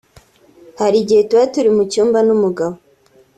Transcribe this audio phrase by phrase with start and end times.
[0.79, 2.75] Hari igihe tuba turi mu cyumba n’umugabo